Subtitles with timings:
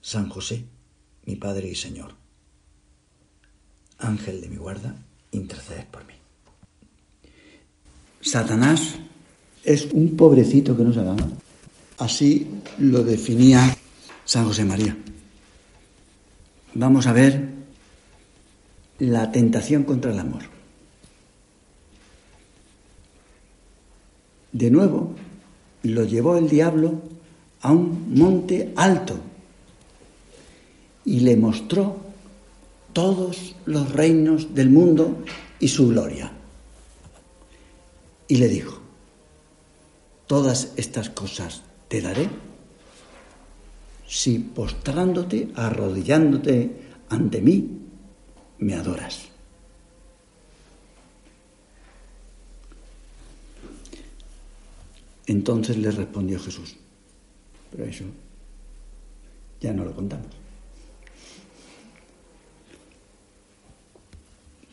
[0.00, 0.64] San José,
[1.26, 2.14] mi Padre y Señor,
[3.98, 4.94] Ángel de mi guarda,
[5.32, 6.14] interceded por mí.
[8.20, 8.96] Satanás
[9.64, 11.28] es un pobrecito que no se ama.
[11.98, 12.46] Así
[12.78, 13.76] lo definía
[14.24, 14.96] San José María.
[16.74, 17.48] Vamos a ver
[18.98, 20.42] la tentación contra el amor.
[24.52, 25.14] De nuevo,
[25.82, 27.02] lo llevó el diablo
[27.60, 29.29] a un monte alto
[31.04, 31.96] y le mostró
[32.92, 35.24] todos los reinos del mundo
[35.58, 36.32] y su gloria.
[38.28, 38.78] Y le dijo,
[40.26, 42.28] todas estas cosas te daré
[44.10, 46.68] si postrándote, arrodillándote
[47.10, 47.78] ante mí,
[48.58, 49.28] me adoras.
[55.26, 56.74] Entonces le respondió Jesús,
[57.70, 58.04] pero eso
[59.60, 60.39] ya no lo contamos.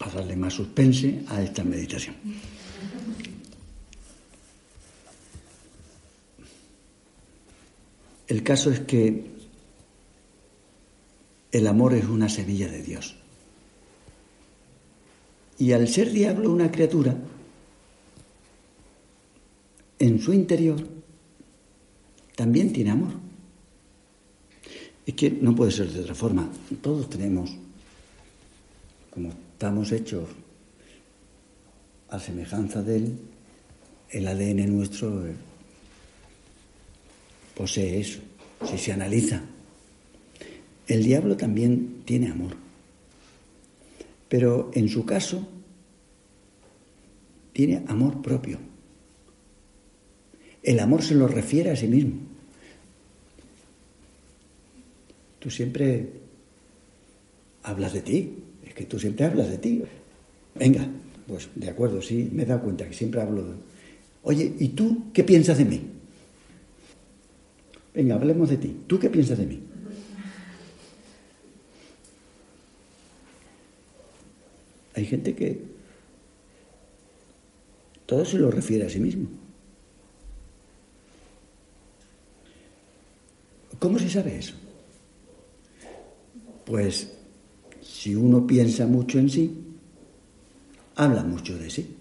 [0.08, 2.16] Para darle más suspense a esta meditación.
[8.26, 9.26] El caso es que
[11.52, 13.18] el amor es una semilla de Dios.
[15.60, 17.14] Y al ser diablo una criatura,
[20.00, 20.88] en su interior
[22.34, 23.12] también tiene amor.
[25.06, 26.50] Es que no puede ser de otra forma.
[26.82, 27.58] Todos tenemos,
[29.10, 30.30] como estamos hechos
[32.10, 33.18] a semejanza de Él,
[34.12, 35.34] el ADN nuestro eh,
[37.56, 38.20] posee eso,
[38.70, 39.42] si se analiza.
[40.88, 42.56] El diablo también tiene amor.
[44.30, 45.48] Pero en su caso,
[47.52, 48.60] tiene amor propio.
[50.62, 52.14] El amor se lo refiere a sí mismo.
[55.40, 56.12] Tú siempre
[57.64, 58.44] hablas de ti,
[58.78, 59.84] que tú siempre hablas de ti.
[60.54, 60.88] Venga,
[61.26, 63.54] pues de acuerdo, sí, me he dado cuenta que siempre hablo de...
[64.22, 65.82] Oye, ¿y tú qué piensas de mí?
[67.96, 68.78] Venga, hablemos de ti.
[68.86, 69.60] ¿Tú qué piensas de mí?
[74.94, 75.60] Hay gente que
[78.06, 79.28] todo se lo refiere a sí mismo.
[83.80, 84.54] ¿Cómo se sabe eso?
[86.66, 87.17] Pues
[88.00, 89.52] si uno piensa mucho en sí,
[90.98, 91.96] habla mucho de sí.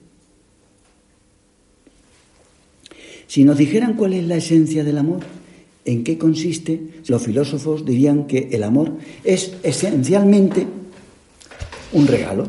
[3.27, 5.21] Si nos dijeran cuál es la esencia del amor,
[5.87, 10.67] en qué consiste, los filósofos dirían que el amor es esencialmente
[11.93, 12.47] un regalo.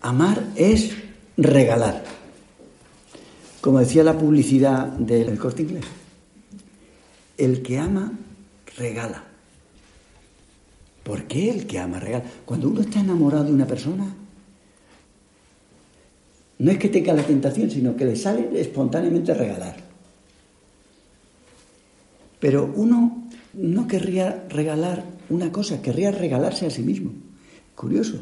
[0.00, 0.92] Amar es
[1.36, 2.04] regalar.
[3.60, 5.86] Como decía la publicidad del corte inglés.
[7.36, 8.12] El que ama,
[8.76, 9.35] regala.
[11.06, 12.24] ¿Por qué el que ama regala?
[12.44, 14.12] Cuando uno está enamorado de una persona,
[16.58, 19.76] no es que tenga la tentación, sino que le sale espontáneamente regalar.
[22.40, 27.12] Pero uno no querría regalar una cosa, querría regalarse a sí mismo.
[27.76, 28.20] Curioso.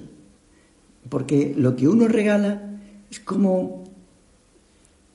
[1.09, 2.81] Porque lo que uno regala
[3.11, 3.85] es como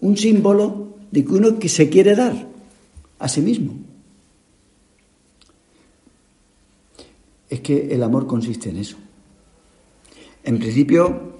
[0.01, 2.47] un símbolo de que uno que se quiere dar
[3.19, 3.88] a sí mismo.
[7.49, 8.97] Es que el amor consiste en eso.
[10.43, 11.33] En principio,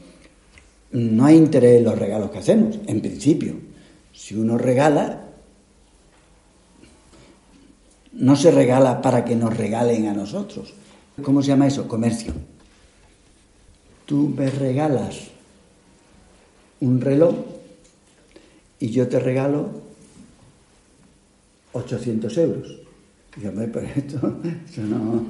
[0.92, 2.80] no hay interés en los regalos que hacemos.
[2.88, 3.56] En principio,
[4.12, 5.28] si uno regala,
[8.14, 10.74] no se regala para que nos regalen a nosotros.
[11.22, 11.88] ¿Cómo se llama eso?
[11.88, 12.34] Comercio
[14.10, 15.28] tú me regalas
[16.80, 17.36] un reloj
[18.80, 19.70] y yo te regalo
[21.74, 22.80] 800 euros.
[23.38, 25.24] Y yo, pero esto, eso no...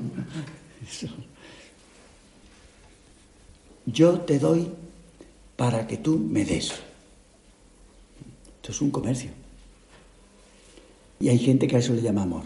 [3.85, 4.67] Yo te doy
[5.55, 6.71] para que tú me des.
[8.55, 9.31] Esto es un comercio.
[11.19, 12.43] Y hay gente que a eso le llama amor.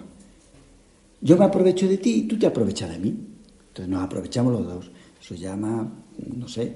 [1.22, 3.16] Yo me aprovecho de ti y tú te aprovechas de mí.
[3.68, 4.92] Entonces nos aprovechamos los dos.
[5.22, 6.76] Eso llama no sé,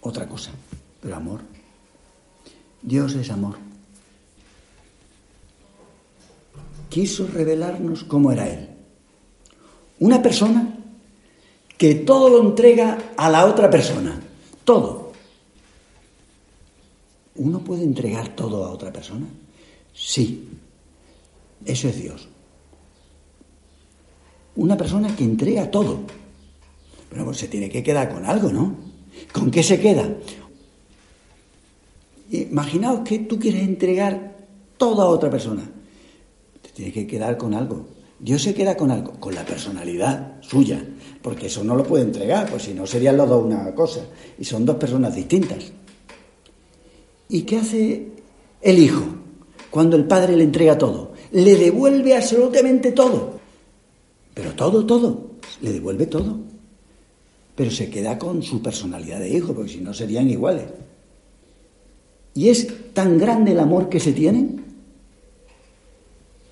[0.00, 0.50] otra cosa,
[1.00, 1.40] pero amor.
[2.82, 3.56] Dios es amor.
[6.94, 8.68] quiso revelarnos cómo era Él.
[10.00, 10.74] Una persona
[11.76, 14.20] que todo lo entrega a la otra persona.
[14.64, 15.12] Todo.
[17.36, 19.26] ¿Uno puede entregar todo a otra persona?
[19.92, 20.48] Sí.
[21.64, 22.28] Eso es Dios.
[24.56, 26.00] Una persona que entrega todo.
[27.10, 28.76] Pero pues se tiene que quedar con algo, ¿no?
[29.32, 30.08] ¿Con qué se queda?
[32.30, 34.36] Imaginaos que tú quieres entregar
[34.76, 35.62] todo a otra persona.
[36.62, 37.93] Te tienes que quedar con algo.
[38.18, 40.84] Dios se queda con algo, con la personalidad suya,
[41.22, 44.00] porque eso no lo puede entregar, pues si no serían los dos una cosa,
[44.38, 45.72] y son dos personas distintas.
[47.28, 48.08] ¿Y qué hace
[48.60, 49.04] el hijo
[49.70, 51.12] cuando el padre le entrega todo?
[51.32, 53.40] Le devuelve absolutamente todo,
[54.32, 55.30] pero todo, todo,
[55.62, 56.38] le devuelve todo,
[57.56, 60.66] pero se queda con su personalidad de hijo, porque si no serían iguales.
[62.34, 64.64] Y es tan grande el amor que se tienen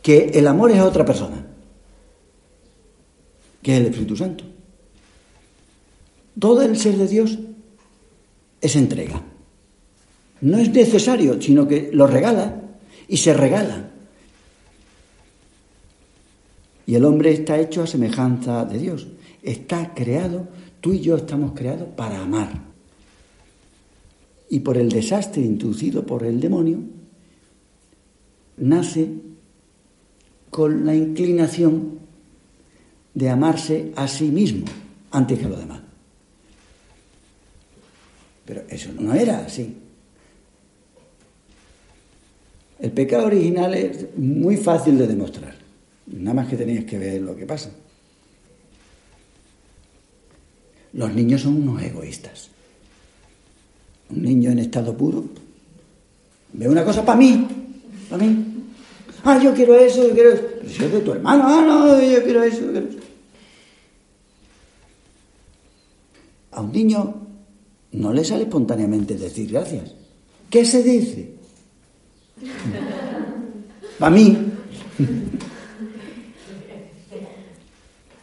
[0.00, 1.46] que el amor es a otra persona,
[3.62, 4.44] que es el Espíritu Santo.
[6.38, 7.38] Todo el ser de Dios
[8.60, 9.22] es entrega.
[10.40, 12.60] No es necesario, sino que lo regala
[13.08, 13.90] y se regala.
[16.86, 19.06] Y el hombre está hecho a semejanza de Dios.
[19.42, 20.48] Está creado,
[20.80, 22.72] tú y yo estamos creados para amar
[24.52, 26.80] y por el desastre inducido por el demonio,
[28.58, 29.08] nace
[30.50, 32.00] con la inclinación
[33.14, 34.66] de amarse a sí mismo
[35.10, 35.80] antes que a los demás.
[38.44, 39.76] Pero eso no era así.
[42.80, 45.54] El pecado original es muy fácil de demostrar.
[46.06, 47.70] Nada más que tenéis que ver lo que pasa.
[50.94, 52.52] Los niños son unos egoístas
[54.14, 55.24] un niño en estado puro,
[56.52, 57.46] ve una cosa para mí,
[58.08, 58.61] para mí.
[59.24, 60.42] Ah, yo quiero eso, yo quiero eso.
[60.58, 62.98] Pero si es de tu hermano, ah, no, yo quiero eso, yo quiero eso.
[66.52, 67.14] A un niño
[67.92, 69.94] no le sale espontáneamente decir gracias.
[70.50, 71.34] ¿Qué se dice?
[73.98, 74.36] Para mí.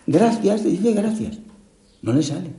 [0.06, 1.38] Gracias, dice gracias.
[2.02, 2.50] No le sale.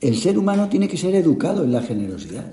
[0.00, 2.52] El ser humano tiene que ser educado en la generosidad,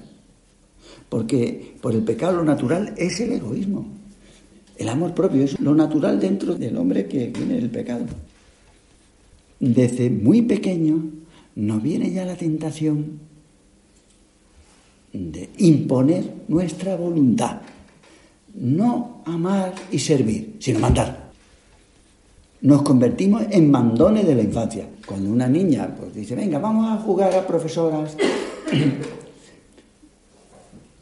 [1.09, 3.85] porque por el pecado lo natural es el egoísmo.
[4.77, 8.05] El amor propio es lo natural dentro del hombre que viene el pecado.
[9.59, 11.03] Desde muy pequeño
[11.55, 13.19] nos viene ya la tentación
[15.13, 17.61] de imponer nuestra voluntad.
[18.53, 21.25] No amar y servir, sino mandar
[22.65, 24.87] nos convertimos en mandones de la infancia.
[25.05, 28.17] Cuando una niña pues, dice, venga, vamos a jugar a profesoras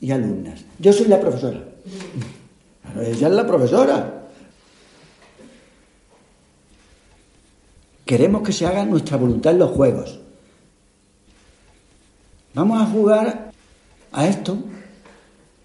[0.03, 0.59] y alumnas.
[0.79, 1.63] Yo soy la profesora.
[3.01, 4.27] ella es la profesora.
[8.03, 10.19] Queremos que se haga nuestra voluntad en los juegos.
[12.53, 13.51] Vamos a jugar
[14.11, 14.57] a esto.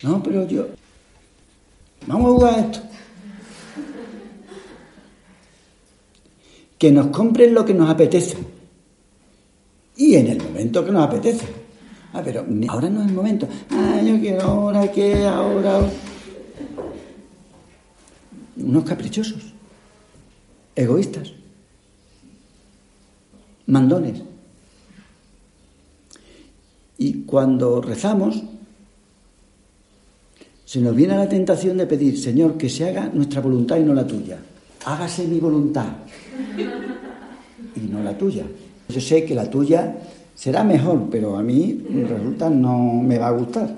[0.05, 0.69] No, pero yo...
[2.07, 2.81] Vamos a jugar a esto.
[6.79, 8.37] que nos compren lo que nos apetece.
[9.97, 11.58] Y en el momento que nos apetece.
[12.13, 13.49] Ah, pero ahora no es el momento.
[13.71, 15.81] Ah, yo quiero ahora, que ahora.
[18.57, 19.53] Unos caprichosos,
[20.75, 21.33] egoístas,
[23.67, 24.23] mandones.
[26.99, 28.43] Y cuando rezamos,
[30.65, 33.95] se nos viene la tentación de pedir, Señor, que se haga nuestra voluntad y no
[33.95, 34.39] la tuya
[34.85, 35.89] hágase mi voluntad
[37.77, 38.45] y no la tuya.
[38.89, 39.97] Yo sé que la tuya
[40.39, 43.75] será mejor, pero a mí resulta no me va a gustar.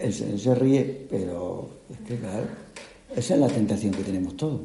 [0.00, 2.46] Él, se ríe, pero es que claro,
[3.14, 4.60] esa es la tentación que tenemos todos.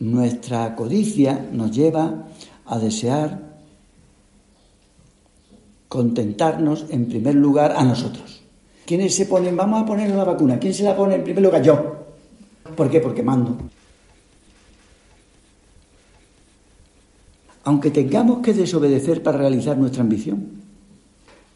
[0.00, 2.26] Nuestra codicia nos lleva
[2.66, 3.40] a desear
[5.88, 8.42] contentarnos en primer lugar a nosotros.
[8.84, 9.56] ¿Quiénes se ponen?
[9.56, 10.58] Vamos a poner la vacuna.
[10.58, 11.62] ¿Quién se la pone en primer lugar?
[11.62, 12.04] Yo.
[12.76, 13.00] ¿Por qué?
[13.00, 13.56] Porque mando.
[17.64, 20.46] Aunque tengamos que desobedecer para realizar nuestra ambición,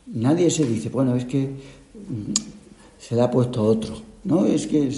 [0.06, 2.32] nadie se dice, bueno, es que mm,
[2.98, 3.94] se le ha puesto otro.
[4.24, 4.90] No, es que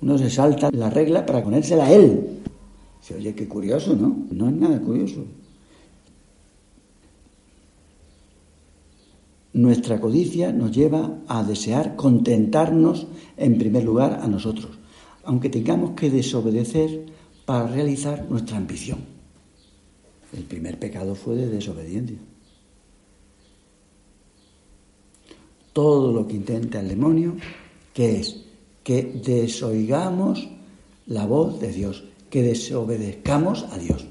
[0.00, 2.40] uno se salta la regla para ponérsela a él.
[3.00, 4.16] Se oye, qué curioso, ¿no?
[4.30, 5.24] No es nada curioso.
[9.52, 14.78] Nuestra codicia nos lleva a desear contentarnos en primer lugar a nosotros
[15.28, 17.04] aunque tengamos que desobedecer
[17.44, 19.17] para realizar nuestra ambición.
[20.32, 22.18] El primer pecado fue de desobediencia.
[25.72, 27.36] Todo lo que intenta el demonio
[27.98, 28.44] ¿Qué es?
[28.84, 30.48] Que desoigamos
[31.06, 34.06] la voz de Dios, que desobedezcamos a Dios.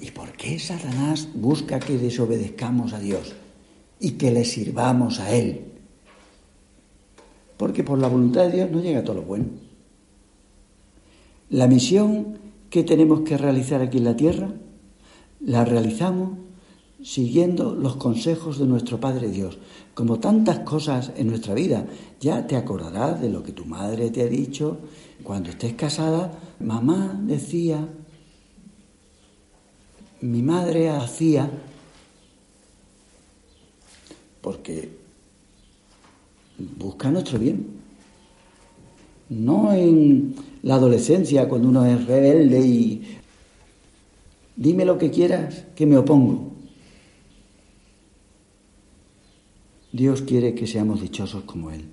[0.00, 3.34] ¿Y por qué Satanás busca que desobedezcamos a Dios
[4.00, 5.60] y que le sirvamos a Él?
[7.58, 9.44] Porque por la voluntad de Dios no llega todo lo bueno.
[11.50, 12.38] La misión
[12.70, 14.54] que tenemos que realizar aquí en la tierra,
[15.40, 16.38] la realizamos
[17.02, 19.58] siguiendo los consejos de nuestro Padre Dios.
[19.94, 21.86] Como tantas cosas en nuestra vida,
[22.20, 24.78] ya te acordarás de lo que tu madre te ha dicho.
[25.22, 27.88] Cuando estés casada, mamá decía,
[30.20, 31.50] mi madre hacía,
[34.40, 34.88] porque
[36.76, 37.78] busca nuestro bien.
[39.28, 43.18] No en la adolescencia, cuando uno es rebelde y
[44.58, 46.52] dime lo que quieras, que me opongo.
[49.92, 51.86] Dios quiere que seamos dichosos como Él.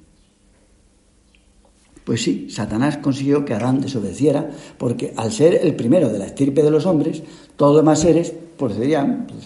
[2.04, 6.62] Pues sí, Satanás consiguió que Adán desobedeciera, porque al ser el primero de la estirpe
[6.62, 7.24] de los hombres,
[7.56, 9.46] todos los demás seres procederían pues,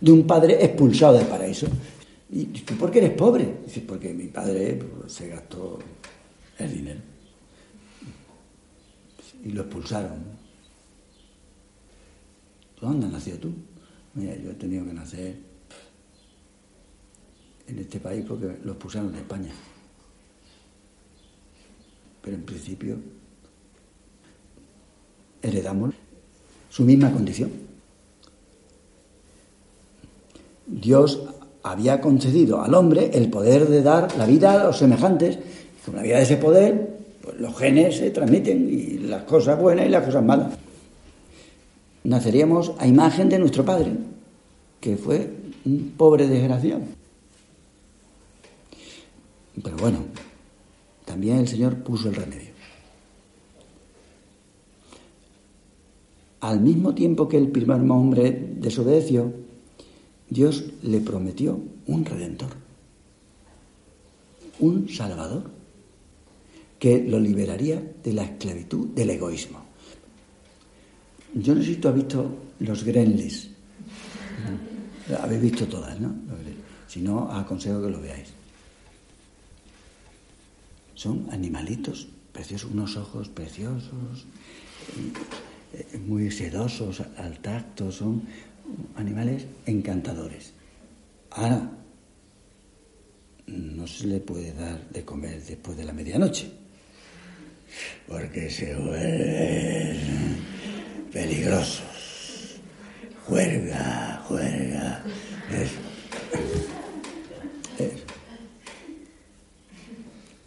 [0.00, 1.66] de un padre expulsado del paraíso.
[2.30, 3.58] ¿Y tú por qué eres pobre?
[3.64, 5.78] Dice, porque mi padre pues, se gastó
[6.58, 7.00] el dinero.
[9.44, 10.45] Y lo expulsaron.
[12.86, 13.52] ¿Dónde has nacido tú?
[14.14, 15.34] Mira, yo he tenido que nacer
[17.66, 19.50] en este país porque lo expulsaron de España.
[22.22, 22.96] Pero en principio
[25.42, 25.94] heredamos
[26.70, 27.50] su misma condición.
[30.66, 31.22] Dios
[31.64, 35.40] había concedido al hombre el poder de dar la vida a los semejantes.
[35.84, 39.86] Con la vida de ese poder, pues los genes se transmiten, y las cosas buenas
[39.86, 40.65] y las cosas malas.
[42.06, 43.90] Naceríamos a imagen de nuestro padre,
[44.80, 45.28] que fue
[45.64, 46.82] un pobre desgraciado.
[49.60, 49.98] Pero bueno,
[51.04, 52.50] también el Señor puso el remedio.
[56.42, 59.32] Al mismo tiempo que el primer hombre desobedeció,
[60.30, 61.58] Dios le prometió
[61.88, 62.50] un redentor,
[64.60, 65.50] un salvador,
[66.78, 69.65] que lo liberaría de la esclavitud del egoísmo.
[71.36, 73.50] Yo no sé si tú has visto los Grenlis.
[75.20, 76.14] Habéis visto todas, ¿no?
[76.88, 78.28] Si no, aconsejo que lo veáis.
[80.94, 84.24] Son animalitos preciosos, unos ojos preciosos,
[85.74, 88.22] eh, muy sedosos al tacto, son
[88.96, 90.52] animales encantadores.
[91.32, 91.70] Ahora,
[93.46, 96.50] no se le puede dar de comer después de la medianoche,
[98.08, 100.36] porque se vuelven
[101.16, 102.60] peligrosos.
[103.26, 105.02] Juerga, juerga.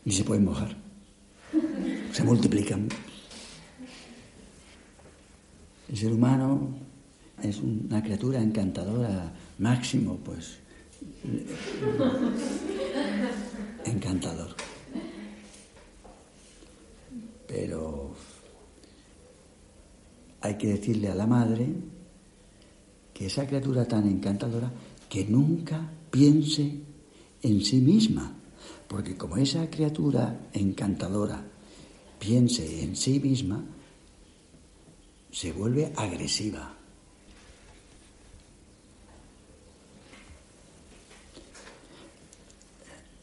[0.06, 0.76] Y se pueden mojar.
[2.14, 2.88] Se multiplican.
[5.90, 6.70] El ser humano
[7.42, 10.60] es una criatura encantadora, máximo, pues.
[13.86, 14.56] Encantador.
[17.48, 18.09] Pero
[20.42, 21.68] hay que decirle a la madre
[23.14, 24.72] que esa criatura tan encantadora
[25.10, 26.80] que nunca piense
[27.42, 28.34] en sí misma,
[28.88, 31.44] porque como esa criatura encantadora
[32.20, 33.64] piense en sí misma,
[35.32, 36.76] se vuelve agresiva.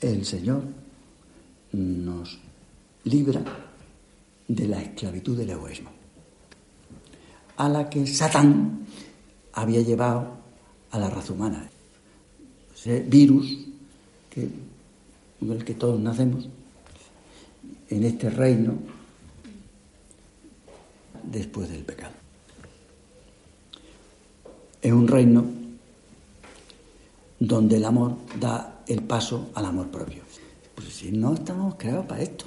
[0.00, 0.62] El Señor
[1.72, 2.38] nos
[3.04, 3.42] libra
[4.46, 5.90] de la esclavitud del egoísmo,
[7.56, 8.86] a la que Satán
[9.52, 10.28] había llevado
[10.90, 11.68] a la raza humana.
[12.74, 13.58] Ese virus
[14.30, 14.48] que,
[15.40, 16.48] con el que todos nacemos
[17.88, 18.74] en este reino
[21.22, 22.14] después del pecado.
[24.82, 25.44] Es un reino
[27.38, 30.22] donde el amor da el paso al amor propio.
[30.74, 32.44] Pues si no estamos creados para esto,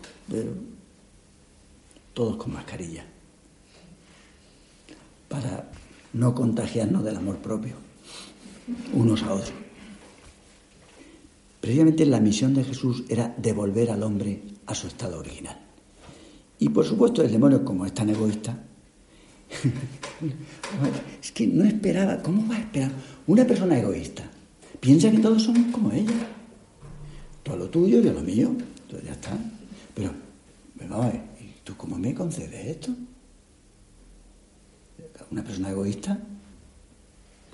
[2.13, 3.05] todos con mascarilla,
[5.29, 5.71] para
[6.13, 7.75] no contagiarnos del amor propio,
[8.93, 9.53] unos a otros.
[11.61, 15.57] Precisamente la misión de Jesús era devolver al hombre a su estado original.
[16.57, 18.57] Y por supuesto el demonio, como es tan egoísta,
[21.21, 22.91] es que no esperaba, ¿cómo va a esperar?
[23.27, 24.29] Una persona egoísta
[24.79, 26.27] piensa que todos somos como ella.
[27.43, 29.37] Todo lo tuyo, yo lo mío, entonces ya está.
[29.93, 30.11] Pero,
[30.75, 32.95] vamos a ver, ¿y tú cómo me concedes esto?
[35.31, 36.17] Una persona egoísta,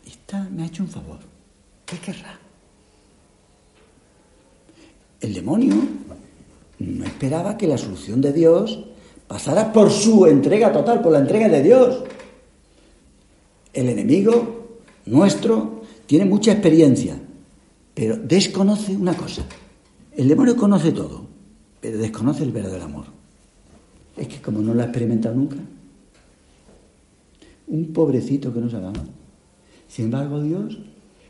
[0.05, 1.19] esta me ha hecho un favor.
[1.85, 2.39] ¿Qué querrá?
[5.19, 5.75] El demonio
[6.79, 8.85] no esperaba que la solución de Dios
[9.27, 12.03] pasara por su entrega total, por la entrega de Dios.
[13.73, 17.19] El enemigo nuestro tiene mucha experiencia,
[17.93, 19.43] pero desconoce una cosa.
[20.15, 21.25] El demonio conoce todo,
[21.81, 23.05] pero desconoce el verdadero amor.
[24.15, 25.57] Es que como no lo ha experimentado nunca,
[27.67, 28.93] un pobrecito que no se ama.
[29.87, 30.77] Sin embargo, Dios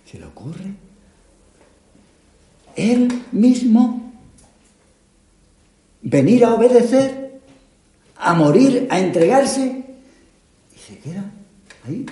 [0.05, 0.73] se le ocurre.
[2.75, 4.13] Él mismo
[6.01, 7.39] venir a obedecer,
[8.17, 9.85] a morir, a entregarse,
[10.75, 11.31] y se queda
[11.87, 12.05] ahí,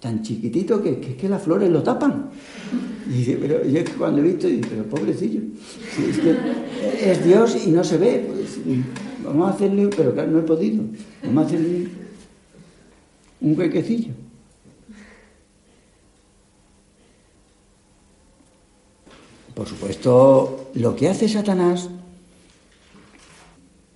[0.00, 2.30] tan chiquitito que, que, que las flores lo tapan.
[3.08, 5.40] Y dice, pero yo cuando he visto, dice, pero pobrecillo,
[6.08, 8.58] es, que es Dios y no se ve, pues,
[9.24, 10.82] vamos a hacerle, pero claro, no he podido,
[11.22, 12.01] vamos a hacerle
[13.42, 14.12] un huequecillo.
[19.54, 21.90] Por supuesto, lo que hace Satanás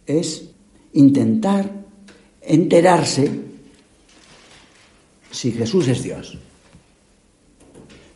[0.06, 0.50] es
[0.92, 1.70] intentar
[2.42, 3.30] enterarse
[5.30, 6.38] si Jesús es Dios.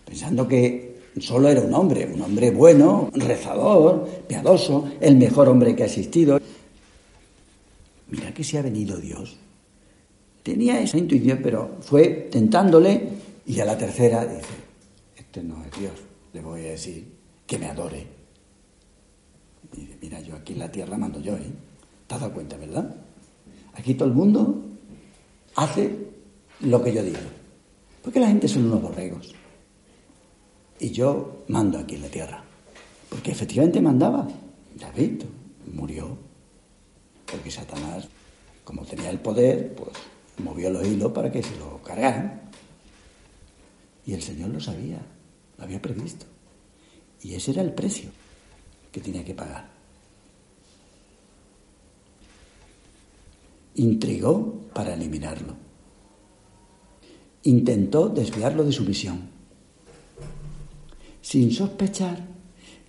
[0.04, 5.84] Pensando que solo era un hombre, un hombre bueno, rezador, piadoso, el mejor hombre que
[5.84, 6.40] ha existido.
[8.08, 9.36] Mira que se ha venido Dios.
[10.50, 13.08] Tenía esa intuición, pero fue tentándole
[13.46, 14.48] y a la tercera dice,
[15.16, 15.92] este no es Dios,
[16.32, 17.06] le voy a decir
[17.46, 18.04] que me adore.
[19.72, 21.52] Y dice, mira, yo aquí en la tierra mando yo, ¿eh?
[22.04, 22.96] ¿Te has dado cuenta, verdad?
[23.74, 24.60] Aquí todo el mundo
[25.54, 25.96] hace
[26.62, 27.18] lo que yo digo.
[28.02, 29.32] Porque la gente son unos borregos.
[30.80, 32.42] Y yo mando aquí en la tierra.
[33.08, 34.26] Porque efectivamente mandaba.
[34.74, 35.22] David
[35.72, 36.18] murió.
[37.30, 38.08] Porque Satanás,
[38.64, 39.90] como tenía el poder, pues
[40.40, 42.42] movió los hilos para que se lo cargaran.
[44.04, 45.00] Y el Señor lo sabía,
[45.58, 46.26] lo había previsto.
[47.22, 48.10] Y ese era el precio
[48.90, 49.80] que tenía que pagar.
[53.80, 55.54] intrigó para eliminarlo.
[57.42, 59.30] Intentó desviarlo de su misión,
[61.22, 62.26] sin sospechar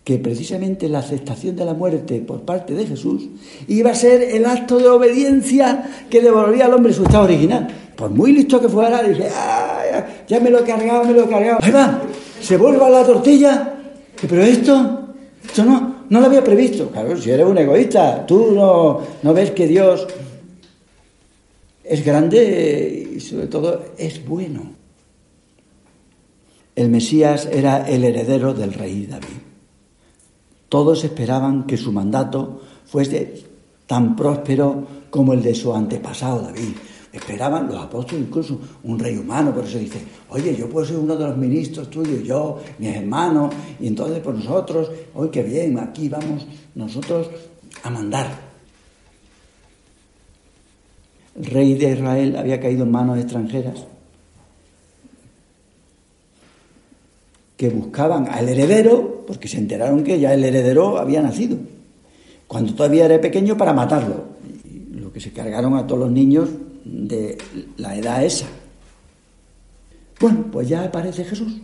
[0.04, 3.28] que precisamente la aceptación de la muerte por parte de Jesús
[3.68, 7.68] iba a ser el acto de obediencia que devolvía al hombre su estado original.
[7.96, 11.30] Por muy listo que fuera, dije, ah, ya me lo he cargado, me lo he
[11.30, 11.60] cargado.
[11.62, 12.02] Ahí va,
[12.42, 13.76] se vuelva la tortilla.
[14.28, 16.90] Pero esto, esto no, no lo había previsto.
[16.90, 20.08] Claro, si eres un egoísta, tú no, no ves que Dios
[21.84, 24.72] es grande y sobre todo es bueno.
[26.76, 29.51] El Mesías era el heredero del rey David.
[30.72, 33.44] Todos esperaban que su mandato fuese
[33.86, 36.72] tan próspero como el de su antepasado David.
[37.12, 41.18] Esperaban los apóstoles, incluso un rey humano, por eso dice, oye, yo puedo ser uno
[41.18, 46.08] de los ministros tuyos, yo, mis hermanos, y entonces por nosotros, hoy qué bien, aquí
[46.08, 47.30] vamos nosotros
[47.84, 48.30] a mandar.
[51.36, 53.88] El rey de Israel había caído en manos extranjeras
[57.62, 61.58] que buscaban al heredero, porque se enteraron que ya el heredero había nacido,
[62.48, 64.24] cuando todavía era pequeño, para matarlo.
[64.96, 66.50] Lo que se cargaron a todos los niños
[66.84, 67.38] de
[67.78, 68.48] la edad esa.
[70.20, 71.62] Bueno, pues ya aparece Jesús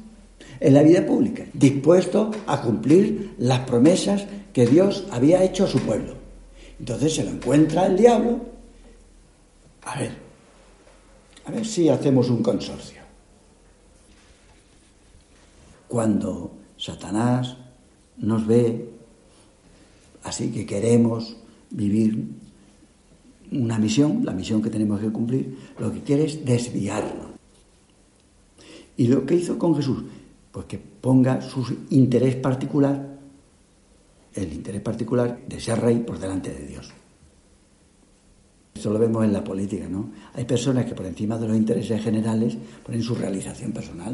[0.60, 5.80] en la vida pública, dispuesto a cumplir las promesas que Dios había hecho a su
[5.80, 6.14] pueblo.
[6.78, 8.40] Entonces se lo encuentra el diablo
[9.82, 10.12] a ver,
[11.46, 12.97] a ver si hacemos un consorcio.
[15.88, 17.58] Cuando Satanás
[18.18, 18.90] nos ve
[20.24, 21.38] así que queremos
[21.70, 22.28] vivir
[23.52, 27.28] una misión, la misión que tenemos que cumplir, lo que quiere es desviarlo.
[28.98, 30.04] ¿Y lo que hizo con Jesús?
[30.52, 33.18] Pues que ponga su interés particular,
[34.34, 36.92] el interés particular de ser rey por delante de Dios.
[38.74, 40.12] Esto lo vemos en la política, ¿no?
[40.34, 44.14] Hay personas que por encima de los intereses generales ponen su realización personal.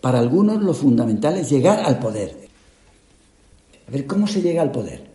[0.00, 2.48] Para algunos lo fundamental es llegar al poder.
[3.88, 5.08] A ver, ¿cómo se llega al poder?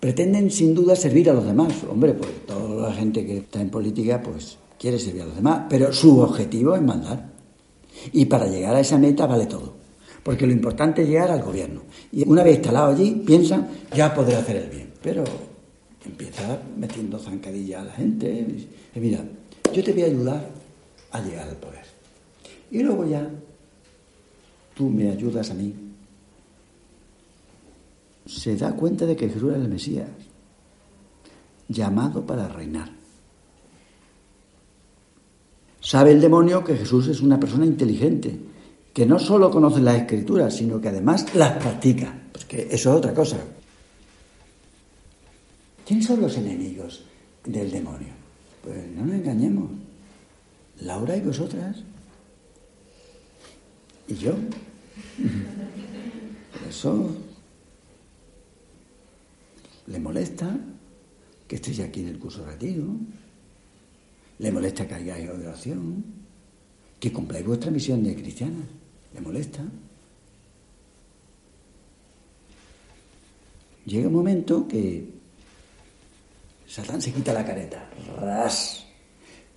[0.00, 1.72] Pretenden sin duda servir a los demás.
[1.90, 5.64] Hombre, pues toda la gente que está en política pues quiere servir a los demás,
[5.68, 7.30] pero su objetivo es mandar.
[8.12, 9.74] Y para llegar a esa meta vale todo.
[10.22, 11.82] Porque lo importante es llegar al gobierno.
[12.12, 15.24] Y una vez instalado allí, piensan, ya podré hacer el bien pero
[16.04, 18.46] empieza metiendo zancadilla a la gente.
[18.94, 19.24] Y mira,
[19.72, 20.48] yo te voy a ayudar
[21.12, 21.84] a llegar al poder.
[22.70, 23.30] Y luego ya
[24.78, 25.74] tú me ayudas a mí.
[28.24, 30.08] Se da cuenta de que Jesús era el Mesías,
[31.66, 32.88] llamado para reinar.
[35.80, 38.38] Sabe el demonio que Jesús es una persona inteligente,
[38.94, 43.12] que no solo conoce las escrituras, sino que además las practica, porque eso es otra
[43.12, 43.38] cosa.
[45.84, 47.02] ¿Quiénes son los enemigos
[47.44, 48.12] del demonio?
[48.62, 49.70] Pues no nos engañemos.
[50.82, 51.78] Laura y vosotras.
[54.06, 54.34] Y yo.
[56.68, 57.16] Eso
[59.86, 60.56] le molesta
[61.46, 62.84] que estéis aquí en el curso retiro.
[64.38, 66.04] Le molesta que hagáis oración.
[67.00, 68.64] Que cumpláis vuestra misión de cristiana.
[69.14, 69.64] Le molesta.
[73.86, 75.08] Llega un momento que
[76.66, 77.88] Satán se quita la careta.
[78.20, 78.84] ¡Ras!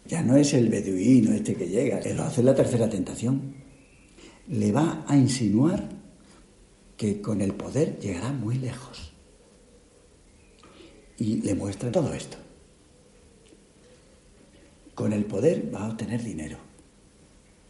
[0.06, 3.54] Ya no es el beduino este que llega, lo hace la tercera tentación.
[4.52, 5.90] Le va a insinuar
[6.98, 9.12] que con el poder llegará muy lejos.
[11.18, 12.38] Y le muestra todo esto.
[14.94, 16.58] Con el poder va a obtener dinero.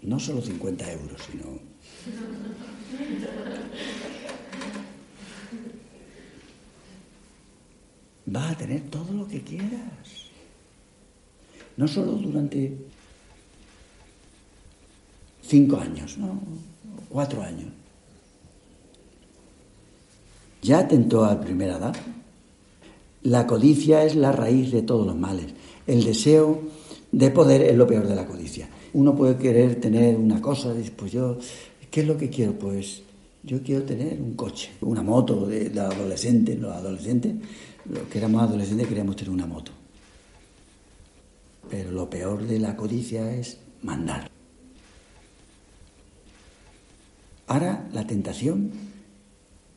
[0.01, 1.45] No solo 50 euros, sino...
[8.33, 10.29] Va a tener todo lo que quieras.
[11.75, 12.77] No solo durante
[15.41, 16.39] cinco años, no,
[17.09, 17.69] cuatro años.
[20.61, 21.95] Ya atentó a primera edad.
[23.23, 25.47] La codicia es la raíz de todos los males.
[25.87, 26.61] El deseo
[27.11, 28.69] de poder es lo peor de la codicia.
[28.93, 31.37] Uno puede querer tener una cosa, pues yo,
[31.89, 32.53] ¿qué es lo que quiero?
[32.53, 33.01] Pues
[33.43, 36.55] yo quiero tener un coche, una moto de, de adolescente.
[36.55, 37.35] Los adolescentes,
[37.89, 39.71] los que éramos adolescentes queríamos tener una moto.
[41.69, 44.29] Pero lo peor de la codicia es mandar.
[47.51, 48.71] Ahora la tentación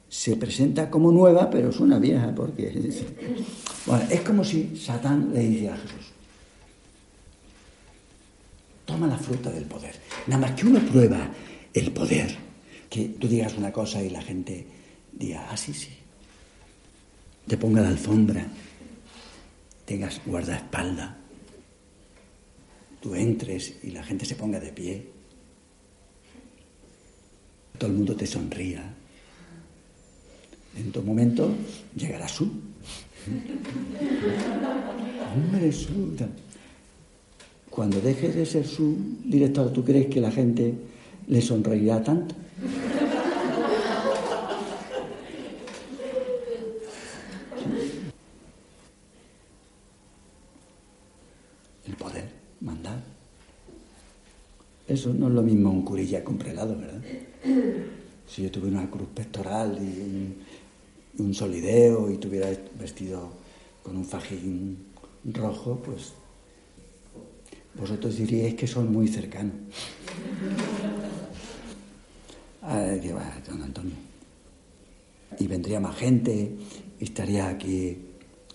[0.08, 2.70] se presenta como nueva, pero es una vieja, porque
[3.84, 6.12] bueno, es como si Satán le dice a Jesús,
[8.84, 9.92] toma la fruta del poder.
[10.28, 11.28] Nada más que uno prueba
[11.72, 12.37] el poder,
[12.88, 14.64] que tú digas una cosa y la gente
[15.12, 15.90] diga, ah, sí, sí,
[17.48, 18.46] te ponga la alfombra,
[19.84, 21.10] tengas guardaespaldas,
[23.00, 25.13] tú entres y la gente se ponga de pie,
[27.78, 28.82] todo el mundo te sonría.
[30.76, 31.52] En tu momento
[31.96, 32.50] llegará su.
[35.34, 36.16] Hombre, su.
[37.70, 40.74] Cuando dejes de ser su director, ¿tú crees que la gente
[41.28, 42.34] le sonreirá tanto?
[54.87, 57.02] Eso no es lo mismo un curilla con prelado, ¿verdad?
[58.26, 63.30] Si yo tuviera una cruz pectoral y un, solideo y tuviera vestido
[63.83, 64.87] con un fajín
[65.24, 66.14] rojo, pues
[67.74, 69.54] vosotros diríais que son muy cercanos.
[72.66, 73.92] Ah, que va, don Antonio.
[75.38, 76.50] Y vendría más gente,
[76.98, 77.98] y estaría aquí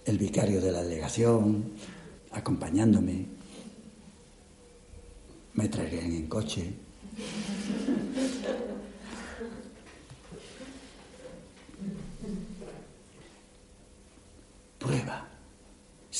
[0.03, 1.73] el vicario de la delegación,
[2.31, 3.27] acompañándome
[5.59, 6.71] me traerían en coche.
[14.79, 15.27] Prueba,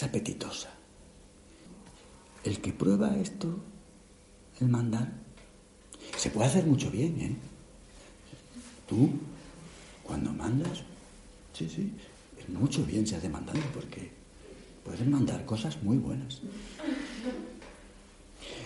[0.04, 0.70] apetitosa.
[2.44, 3.60] El que prueba esto,
[4.62, 5.12] el mandar,
[6.18, 7.36] se puede hacer mucho bien, ¿eh?
[8.88, 9.12] Tú,
[10.04, 10.84] cuando mandas,
[11.54, 11.94] sí, sí,
[12.48, 14.10] mucho bien se hace mandando porque
[14.84, 16.42] puedes mandar cosas muy buenas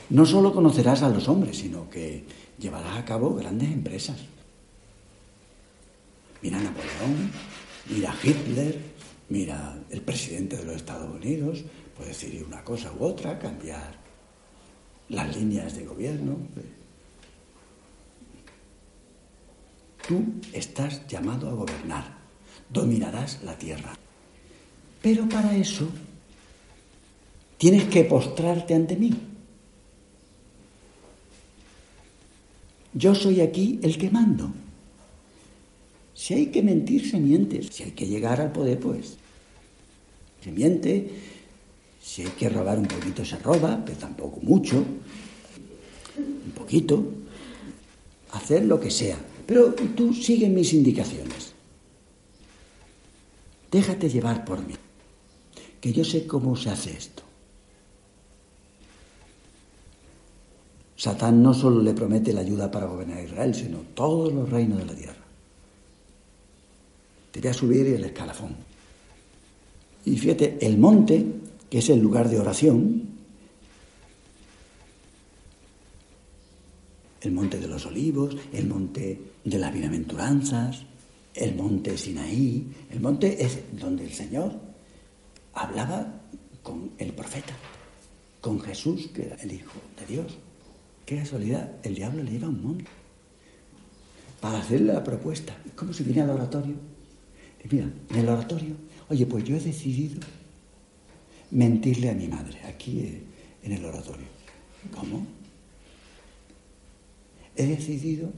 [0.10, 2.24] no solo conocerás a los hombres, sino que
[2.60, 4.18] llevarás a cabo grandes empresas.
[6.42, 7.32] Mira a Napoleón,
[7.90, 8.80] mira a Hitler,
[9.34, 11.64] mira el presidente de los Estados Unidos,
[11.98, 13.96] puede decir una cosa u otra, cambiar
[15.10, 16.38] las líneas de gobierno.
[20.08, 22.16] Tú estás llamado a gobernar,
[22.70, 23.98] dominarás la tierra.
[25.02, 25.90] Pero para eso
[27.58, 29.14] tienes que postrarte ante mí.
[32.94, 34.54] Yo soy aquí el que mando.
[36.14, 37.64] Si hay que mentir, se miente.
[37.64, 39.18] Si hay que llegar al poder, pues
[40.44, 41.10] se miente.
[42.02, 44.84] Si hay que robar un poquito, se roba, pero tampoco mucho.
[46.18, 47.04] Un poquito.
[48.32, 49.18] Hacer lo que sea.
[49.46, 51.54] Pero tú sigue mis indicaciones.
[53.72, 54.76] Déjate llevar por mí.
[55.80, 57.24] Que yo sé cómo se hace esto.
[60.96, 64.86] Satán no solo le promete la ayuda para gobernar Israel, sino todos los reinos de
[64.86, 65.24] la tierra.
[67.32, 68.73] Te voy a subir el escalafón.
[70.06, 71.26] Y fíjate, el monte,
[71.70, 73.14] que es el lugar de oración,
[77.22, 80.84] el monte de los olivos, el monte de las bienaventuranzas,
[81.34, 82.68] el monte Sinaí.
[82.92, 84.54] El monte es donde el Señor
[85.54, 86.22] hablaba
[86.62, 87.54] con el profeta,
[88.42, 90.38] con Jesús, que era el Hijo de Dios.
[91.06, 92.86] Qué casualidad, el diablo le lleva a un monte
[94.40, 95.56] para hacerle la propuesta.
[95.66, 96.76] Es como si viniera al oratorio.
[97.70, 98.76] Mira, en el oratorio,
[99.10, 100.20] oye, pues yo he decidido
[101.52, 103.24] mentirle a mi madre, aquí eh,
[103.64, 104.26] en el oratorio.
[104.94, 105.26] ¿Cómo?
[107.56, 108.32] He decidido,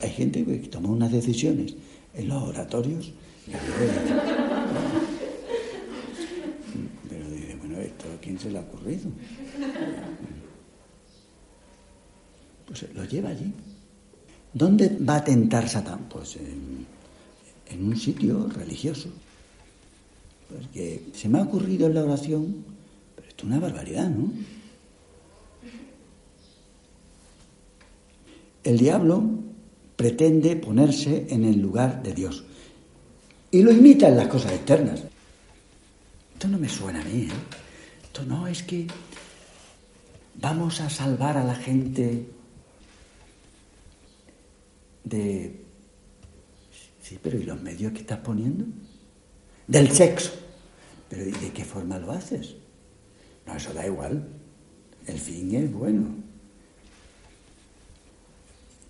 [0.00, 1.74] hay gente que toma unas decisiones
[2.14, 3.12] en los oratorios,
[7.08, 9.10] pero dice, bueno, ¿esto a quién se le ha ocurrido?
[12.66, 13.52] Pues lo lleva allí.
[14.52, 16.08] ¿Dónde va a tentar Satán?
[16.08, 16.86] Pues en,
[17.70, 19.08] en un sitio religioso.
[20.48, 22.64] Porque se me ha ocurrido en la oración,
[23.14, 24.32] pero esto es una barbaridad, ¿no?
[28.62, 29.22] El diablo
[29.96, 32.44] pretende ponerse en el lugar de Dios
[33.50, 35.02] y lo imita en las cosas externas.
[36.34, 37.30] Esto no me suena a mí, ¿eh?
[38.02, 38.86] Esto no es que
[40.40, 42.26] vamos a salvar a la gente
[45.04, 45.69] de...
[47.10, 48.64] Sí, pero ¿y los medios que estás poniendo?
[49.66, 50.30] Del sexo.
[51.08, 52.54] Pero ¿y de qué forma lo haces?
[53.48, 54.28] No, eso da igual.
[55.08, 56.04] El fin es bueno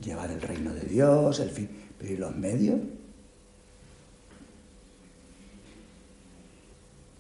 [0.05, 1.71] llevar el reino de Dios, el fin.
[1.99, 2.79] Pero ¿y los medios?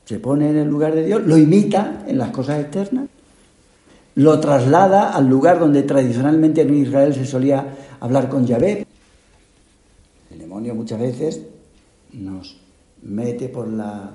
[0.04, 3.08] Se pone en el lugar de Dios, lo imita en las cosas externas,
[4.16, 8.89] lo traslada al lugar donde tradicionalmente en Israel se solía hablar con Yahvé.
[10.62, 11.40] Demonio muchas veces
[12.12, 12.56] nos
[13.02, 14.12] mete por la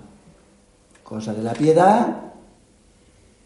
[1.03, 2.33] cosa de la piedad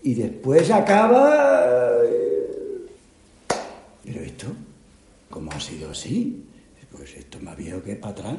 [0.04, 2.00] y después acaba...
[4.04, 4.48] Pero esto
[5.30, 6.46] ¿Cómo ha sido así?
[6.92, 8.38] Pues esto más viejo que para atrás.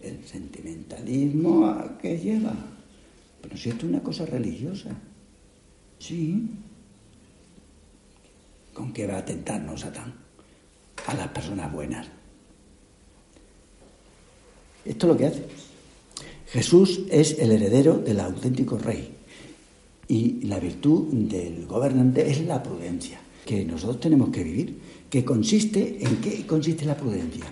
[0.00, 2.54] El sentimentalismo a qué lleva.
[3.40, 4.90] Pero si esto es una cosa religiosa.
[6.00, 6.50] Sí.
[8.74, 10.12] ¿Con qué va a tentarnos Satán?
[11.06, 12.06] A las personas buenas.
[14.84, 15.44] Esto es lo que hace.
[16.46, 19.16] Jesús es el heredero del auténtico rey.
[20.08, 24.78] Y la virtud del gobernante es la prudencia que nosotros tenemos que vivir,
[25.10, 27.44] que consiste en qué consiste la prudencia,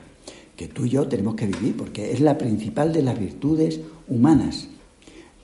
[0.57, 4.69] que tú y yo tenemos que vivir, porque es la principal de las virtudes humanas,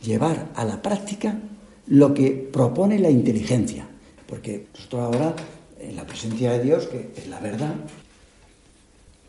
[0.03, 1.41] llevar a la práctica
[1.89, 3.89] lo que propone la inteligencia,
[4.27, 5.37] porque nosotros ahora,
[5.79, 7.75] en la presencia de Dios, que es la verdad,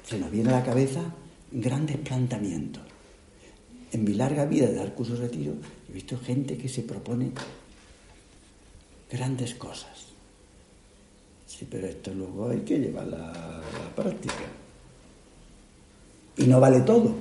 [0.03, 1.01] se nos viene a la cabeza
[1.51, 2.83] grandes planteamientos.
[3.91, 5.53] En mi larga vida de dar cursos de retiro,
[5.89, 7.31] he visto gente que se propone
[9.09, 10.07] grandes cosas
[11.57, 14.43] Sí, pero esto luego hay que llevar a la práctica.
[16.35, 17.15] Y no vale todo.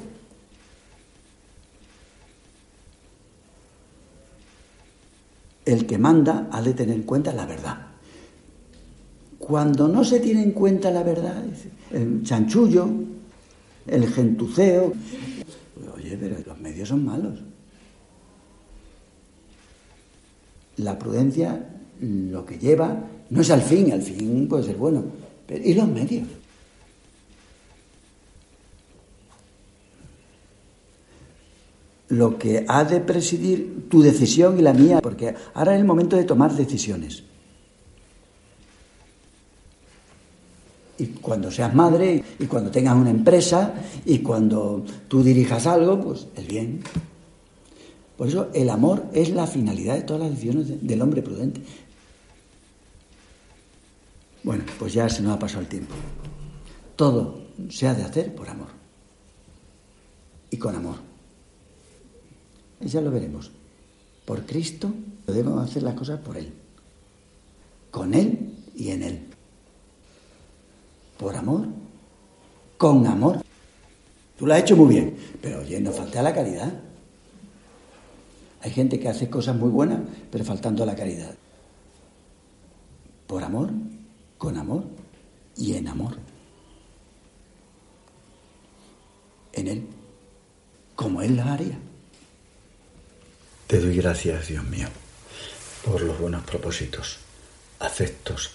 [5.64, 7.86] El que manda ha de tener en cuenta la verdad.
[9.46, 11.40] Cuando no se tiene en cuenta la verdad,
[11.92, 12.88] el chanchullo,
[13.86, 14.92] el gentuceo,
[15.94, 17.38] oye, pero los medios son malos.
[20.78, 21.64] La prudencia
[22.00, 25.04] lo que lleva no es al fin, al fin puede ser bueno.
[25.46, 26.26] Pero, ¿Y los medios?
[32.08, 36.16] Lo que ha de presidir tu decisión y la mía, porque ahora es el momento
[36.16, 37.22] de tomar decisiones.
[40.98, 46.26] Y cuando seas madre, y cuando tengas una empresa, y cuando tú dirijas algo, pues
[46.36, 46.82] el bien.
[48.16, 51.60] Por eso el amor es la finalidad de todas las decisiones del hombre prudente.
[54.42, 55.94] Bueno, pues ya se nos ha pasado el tiempo.
[56.94, 58.68] Todo se ha de hacer por amor.
[60.50, 60.96] Y con amor.
[62.80, 63.50] Y ya lo veremos.
[64.24, 64.92] Por Cristo
[65.26, 66.52] debemos hacer las cosas por Él.
[67.90, 69.25] Con Él y en Él.
[71.18, 71.66] Por amor.
[72.76, 73.42] Con amor.
[74.38, 76.72] Tú lo has hecho muy bien, pero oye, no falta la caridad.
[78.60, 80.00] Hay gente que hace cosas muy buenas,
[80.30, 81.34] pero faltando la caridad.
[83.26, 83.70] Por amor
[84.38, 84.84] con amor
[85.56, 86.16] y en amor.
[89.52, 89.86] En Él,
[90.94, 91.78] como Él la haría.
[93.66, 94.88] Te doy gracias, Dios mío,
[95.84, 97.18] por los buenos propósitos,
[97.80, 98.52] afectos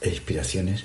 [0.00, 0.84] e inspiraciones